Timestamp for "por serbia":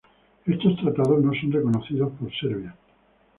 2.19-2.75